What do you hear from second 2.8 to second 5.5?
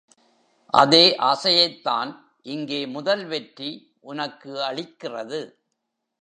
முதல் வெற்றி உனக்கு அளிக்கிறது.